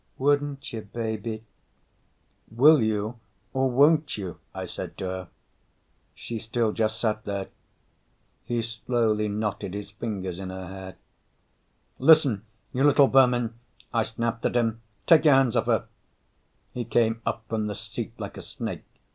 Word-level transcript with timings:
"Wouldn't 0.17 0.73
you, 0.73 0.81
baby?" 0.81 1.43
"Will 2.49 2.81
you 2.81 3.19
or 3.53 3.69
won't 3.69 4.17
you?" 4.17 4.39
I 4.51 4.65
said 4.65 4.97
to 4.97 5.05
her. 5.05 5.27
She 6.15 6.39
still 6.39 6.71
just 6.71 6.99
sat 6.99 7.23
there. 7.23 7.49
He 8.43 8.63
slowly 8.63 9.27
knotted 9.27 9.75
his 9.75 9.91
fingers 9.91 10.39
in 10.39 10.49
her 10.49 10.67
hair. 10.67 10.95
"Listen, 11.99 12.41
you 12.73 12.83
little 12.83 13.09
vermin," 13.09 13.53
I 13.93 14.01
snapped 14.01 14.43
at 14.47 14.55
him, 14.55 14.81
"Take 15.05 15.25
your 15.25 15.35
hands 15.35 15.55
off 15.55 15.67
her." 15.67 15.85
He 16.73 16.83
came 16.83 17.21
up 17.23 17.43
from 17.47 17.67
the 17.67 17.75
seat 17.75 18.19
like 18.19 18.37
a 18.37 18.41
snake. 18.41 18.83